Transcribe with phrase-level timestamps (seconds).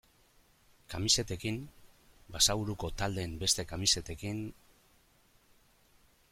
[0.93, 1.59] Kamisetekin,
[2.37, 4.43] Basaburuko taldeen beste kamisetekin...